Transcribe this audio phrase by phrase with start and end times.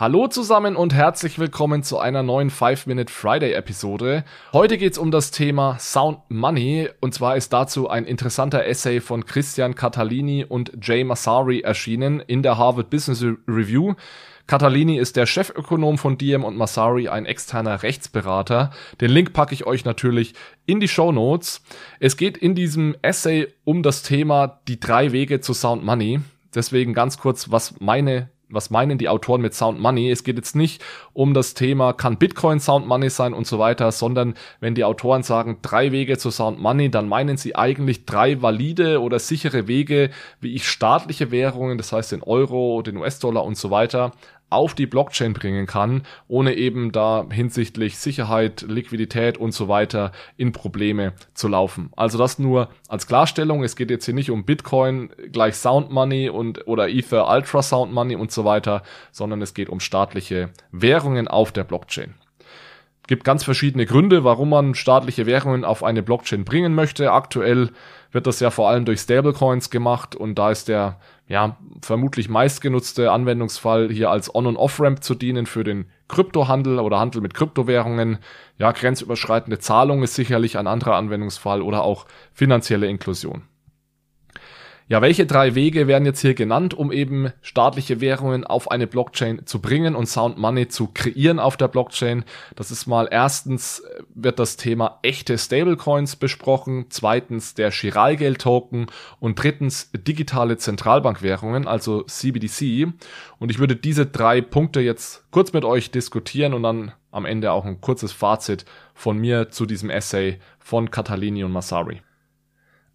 [0.00, 4.24] Hallo zusammen und herzlich willkommen zu einer neuen 5-Minute Friday Episode.
[4.50, 9.26] Heute geht's um das Thema Sound Money und zwar ist dazu ein interessanter Essay von
[9.26, 13.92] Christian Catalini und Jay Massari erschienen in der Harvard Business Review.
[14.46, 18.70] Catalini ist der Chefökonom von Diem und Massari ein externer Rechtsberater.
[19.02, 20.32] Den Link packe ich euch natürlich
[20.64, 21.62] in die Show Notes.
[21.98, 26.20] Es geht in diesem Essay um das Thema die drei Wege zu Sound Money.
[26.54, 30.10] Deswegen ganz kurz, was meine was meinen die Autoren mit Sound Money?
[30.10, 30.82] Es geht jetzt nicht
[31.12, 35.22] um das Thema, kann Bitcoin Sound Money sein und so weiter, sondern wenn die Autoren
[35.22, 40.10] sagen, drei Wege zu Sound Money, dann meinen sie eigentlich drei valide oder sichere Wege,
[40.40, 44.12] wie ich staatliche Währungen, das heißt den Euro, den US-Dollar und so weiter,
[44.50, 50.52] auf die Blockchain bringen kann, ohne eben da hinsichtlich Sicherheit, Liquidität und so weiter in
[50.52, 51.90] Probleme zu laufen.
[51.96, 53.62] Also das nur als Klarstellung.
[53.62, 58.16] Es geht jetzt hier nicht um Bitcoin gleich Sound Money und oder Ether Ultrasound Money
[58.16, 58.82] und so weiter,
[59.12, 62.14] sondern es geht um staatliche Währungen auf der Blockchain
[63.10, 67.10] gibt ganz verschiedene Gründe, warum man staatliche Währungen auf eine Blockchain bringen möchte.
[67.10, 67.70] Aktuell
[68.12, 73.10] wird das ja vor allem durch Stablecoins gemacht und da ist der ja vermutlich meistgenutzte
[73.10, 78.18] Anwendungsfall hier als On- und Off-Ramp zu dienen für den Kryptohandel oder Handel mit Kryptowährungen.
[78.58, 83.42] Ja, grenzüberschreitende Zahlung ist sicherlich ein anderer Anwendungsfall oder auch finanzielle Inklusion.
[84.90, 89.46] Ja, welche drei Wege werden jetzt hier genannt, um eben staatliche Währungen auf eine Blockchain
[89.46, 92.24] zu bringen und Sound Money zu kreieren auf der Blockchain?
[92.56, 98.86] Das ist mal erstens äh, wird das Thema echte Stablecoins besprochen, zweitens der Chiralgeld-Token
[99.20, 102.92] und drittens digitale Zentralbankwährungen, also CBDC.
[103.38, 107.52] Und ich würde diese drei Punkte jetzt kurz mit euch diskutieren und dann am Ende
[107.52, 112.02] auch ein kurzes Fazit von mir zu diesem Essay von Catalini und Massari.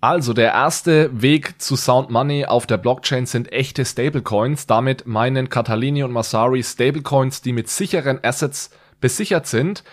[0.02, 4.68] Also der erste Weg zu Sound Money auf der Blockchain sind echte Stablecoins.
[4.68, 8.70] Damit meinen Catalini und Masari Stablecoins, die mit sicheren Assets
[9.02, 9.84] besichert sind.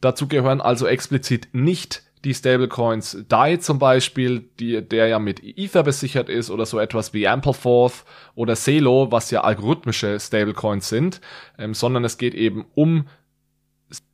[0.00, 5.82] Dazu gehören also explizit nicht die Stablecoins DAI zum Beispiel, die, der ja mit Ether
[5.82, 11.20] besichert ist oder so etwas wie Ampleforth oder Celo, was ja algorithmische Stablecoins sind,
[11.58, 13.06] ähm, sondern es geht eben um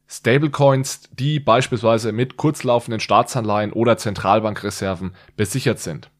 [0.08, 6.10] Stablecoins, die beispielsweise mit kurzlaufenden Staatsanleihen oder Zentralbankreserven besichert sind.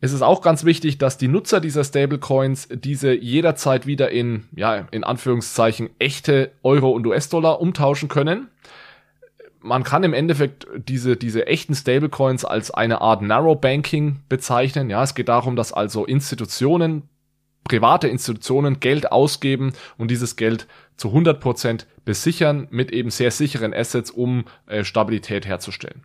[0.00, 4.86] Es ist auch ganz wichtig, dass die Nutzer dieser Stablecoins diese jederzeit wieder in, ja,
[4.92, 8.48] in Anführungszeichen echte Euro und US-Dollar umtauschen können.
[9.60, 14.88] Man kann im Endeffekt diese, diese echten Stablecoins als eine Art Narrow Banking bezeichnen.
[14.88, 17.02] Ja, es geht darum, dass also Institutionen
[17.68, 23.72] private Institutionen Geld ausgeben und dieses Geld zu 100 Prozent besichern mit eben sehr sicheren
[23.72, 26.02] Assets, um äh, Stabilität herzustellen.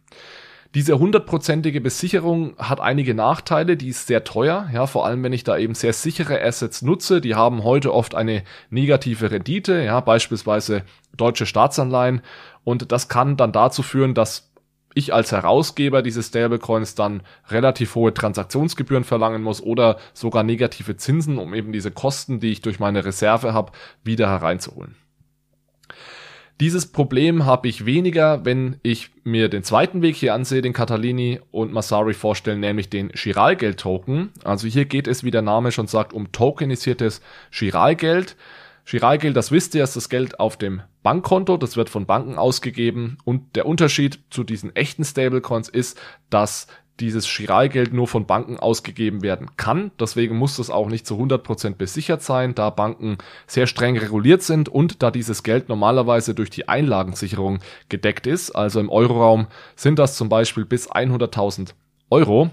[0.75, 5.43] Diese hundertprozentige Besicherung hat einige Nachteile, die ist sehr teuer, ja, vor allem wenn ich
[5.43, 10.81] da eben sehr sichere Assets nutze, die haben heute oft eine negative Rendite, ja, beispielsweise
[11.15, 12.21] deutsche Staatsanleihen
[12.63, 14.51] und das kann dann dazu führen, dass
[14.95, 21.37] ich als Herausgeber dieses Stablecoins dann relativ hohe Transaktionsgebühren verlangen muss oder sogar negative Zinsen,
[21.37, 23.71] um eben diese Kosten, die ich durch meine Reserve habe,
[24.03, 24.95] wieder hereinzuholen.
[26.59, 31.41] Dieses Problem habe ich weniger, wenn ich mir den zweiten Weg hier ansehe, den Catalini
[31.51, 34.29] und Masari vorstellen, nämlich den Chiralgeld-Token.
[34.43, 38.35] Also hier geht es, wie der Name schon sagt, um tokenisiertes Chiralgeld.
[38.85, 43.17] Chiralgeld, das wisst ihr, ist das Geld auf dem Bankkonto, das wird von Banken ausgegeben
[43.23, 45.99] und der Unterschied zu diesen echten Stablecoins ist,
[46.29, 46.67] dass
[46.99, 49.91] dieses Chiralgeld nur von Banken ausgegeben werden kann.
[49.99, 53.17] Deswegen muss das auch nicht zu 100% besichert sein, da Banken
[53.47, 58.51] sehr streng reguliert sind und da dieses Geld normalerweise durch die Einlagensicherung gedeckt ist.
[58.51, 61.69] Also im Euroraum sind das zum Beispiel bis 100.000
[62.11, 62.51] Euro.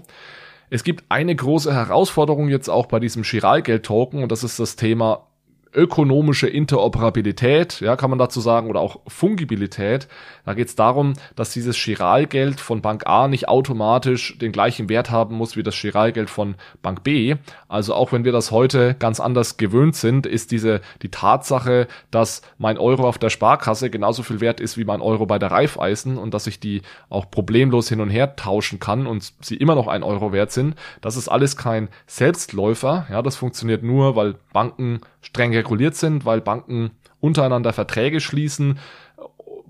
[0.71, 5.27] Es gibt eine große Herausforderung jetzt auch bei diesem Chiralgeld-Token und das ist das Thema
[5.73, 10.07] ökonomische Interoperabilität, ja, kann man dazu sagen, oder auch Fungibilität.
[10.45, 15.11] Da geht es darum, dass dieses Chiralgeld von Bank A nicht automatisch den gleichen Wert
[15.11, 17.35] haben muss wie das Chiralgeld von Bank B.
[17.67, 22.41] Also auch wenn wir das heute ganz anders gewöhnt sind, ist diese die Tatsache, dass
[22.57, 26.17] mein Euro auf der Sparkasse genauso viel wert ist wie mein Euro bei der Raiffeisen
[26.17, 29.87] und dass ich die auch problemlos hin und her tauschen kann und sie immer noch
[29.87, 30.75] ein Euro wert sind.
[31.01, 33.07] Das ist alles kein Selbstläufer.
[33.09, 38.79] Ja, das funktioniert nur, weil Banken streng reguliert sind, weil Banken untereinander Verträge schließen,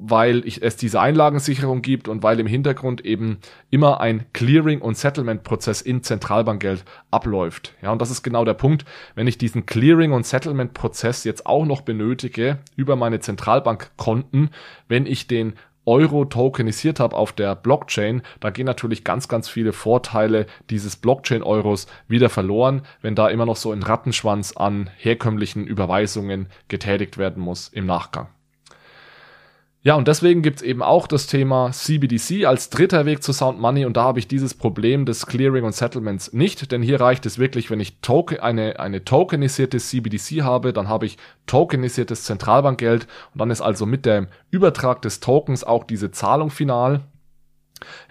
[0.03, 3.37] weil es diese Einlagensicherung gibt und weil im Hintergrund eben
[3.69, 7.75] immer ein Clearing- und Settlement-Prozess in Zentralbankgeld abläuft.
[7.83, 8.83] Ja, und das ist genau der Punkt.
[9.13, 14.49] Wenn ich diesen Clearing- und Settlement-Prozess jetzt auch noch benötige über meine Zentralbankkonten,
[14.87, 15.53] wenn ich den
[15.85, 21.87] Euro tokenisiert habe auf der Blockchain, da gehen natürlich ganz, ganz viele Vorteile dieses Blockchain-Euros
[22.07, 27.67] wieder verloren, wenn da immer noch so ein Rattenschwanz an herkömmlichen Überweisungen getätigt werden muss
[27.67, 28.27] im Nachgang.
[29.83, 33.85] Ja, und deswegen gibt's eben auch das Thema CBDC als dritter Weg zu Sound Money
[33.85, 37.39] und da habe ich dieses Problem des Clearing und Settlements nicht, denn hier reicht es
[37.39, 41.17] wirklich, wenn ich Token, eine, eine tokenisierte CBDC habe, dann habe ich
[41.47, 47.01] tokenisiertes Zentralbankgeld und dann ist also mit dem Übertrag des Tokens auch diese Zahlung final.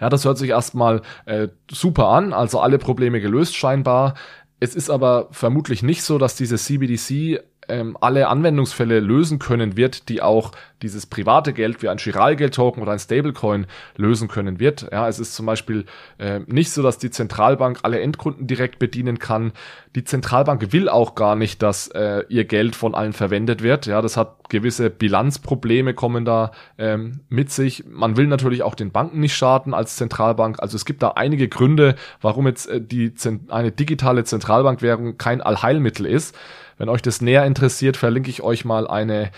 [0.01, 4.15] Ja, das hört sich erstmal äh, super an, also alle Probleme gelöst scheinbar.
[4.59, 10.09] Es ist aber vermutlich nicht so, dass diese CBDC ähm, alle Anwendungsfälle lösen können wird,
[10.09, 13.67] die auch dieses private Geld wie ein Chiralgeld-Token oder ein Stablecoin
[13.97, 14.87] lösen können wird.
[14.91, 15.85] Ja, es ist zum Beispiel
[16.17, 19.53] äh, nicht so, dass die Zentralbank alle Endkunden direkt bedienen kann.
[19.95, 23.85] Die Zentralbank will auch gar nicht, dass äh, ihr Geld von allen verwendet wird.
[23.85, 27.85] Ja, das hat gewisse Bilanzprobleme kommen da ähm, mit sich.
[27.87, 30.59] Man will natürlich auch den Banken nicht schaden als Zentralbank.
[30.59, 33.13] Also es gibt da einige Gründe, warum jetzt äh, die
[33.49, 36.35] eine digitale Zentralbankwährung kein Allheilmittel ist.
[36.81, 39.29] Wenn euch das näher interessiert, verlinke ich euch mal eine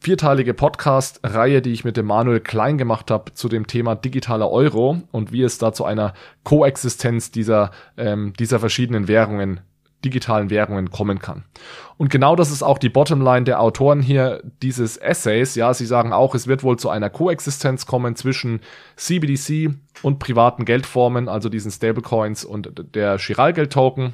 [0.00, 5.00] vierteilige Podcast-Reihe, die ich mit dem Manuel Klein gemacht habe zu dem Thema digitaler Euro
[5.10, 6.12] und wie es da zu einer
[6.44, 9.60] Koexistenz dieser, ähm, dieser verschiedenen Währungen
[10.04, 11.44] digitalen Währungen kommen kann.
[11.96, 15.54] Und genau das ist auch die Bottomline der Autoren hier dieses Essays.
[15.54, 18.60] Ja, sie sagen auch, es wird wohl zu einer Koexistenz kommen zwischen
[18.96, 19.70] CBDC
[20.02, 24.12] und privaten Geldformen, also diesen Stablecoins und der Chiralgeld-Token.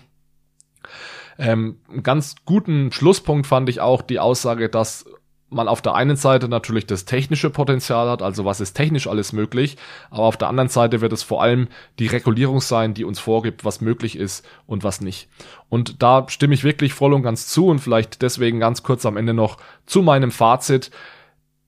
[1.39, 5.05] Ähm, ganz guten Schlusspunkt fand ich auch die Aussage, dass
[5.49, 9.33] man auf der einen Seite natürlich das technische Potenzial hat, also was ist technisch alles
[9.33, 9.77] möglich,
[10.11, 11.69] aber auf der anderen Seite wird es vor allem
[11.99, 15.29] die Regulierung sein, die uns vorgibt, was möglich ist und was nicht.
[15.69, 19.17] Und da stimme ich wirklich voll und ganz zu und vielleicht deswegen ganz kurz am
[19.17, 20.91] Ende noch zu meinem Fazit.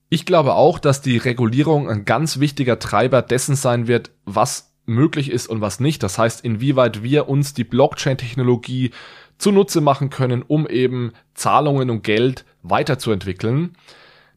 [0.09, 5.31] Ich glaube auch, dass die Regulierung ein ganz wichtiger Treiber dessen sein wird, was möglich
[5.31, 6.03] ist und was nicht.
[6.03, 8.91] Das heißt, inwieweit wir uns die Blockchain-Technologie
[9.37, 13.75] zunutze machen können, um eben Zahlungen und Geld weiterzuentwickeln.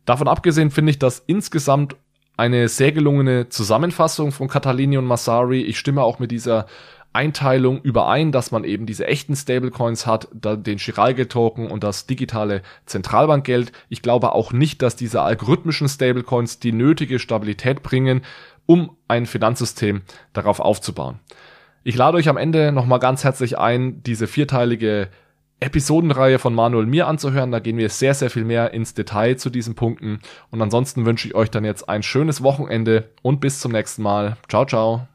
[0.05, 1.97] Davon abgesehen finde ich das insgesamt
[2.37, 5.63] eine sehr gelungene Zusammenfassung von Catalini und Massari.
[5.63, 6.67] Ich stimme auch mit dieser
[7.13, 13.73] Einteilung überein, dass man eben diese echten Stablecoins hat, den Chiralgeld-Token und das digitale Zentralbankgeld.
[13.91, 18.23] Ich glaube auch nicht, dass diese algorithmischen Stablecoins die nötige Stabilität bringen,
[18.67, 21.21] um ein Finanzsystem darauf aufzubauen.
[21.85, 25.09] Ich lade euch am Ende nochmal ganz herzlich ein, diese vierteilige
[25.63, 27.53] Episodenreihe von Manuel mir anzuhören.
[27.53, 30.21] Da gehen wir sehr, sehr viel mehr ins Detail zu diesen Punkten.
[30.51, 34.37] Und ansonsten wünsche ich euch dann jetzt ein schönes Wochenende und bis zum nächsten Mal.
[34.49, 35.12] Ciao, ciao.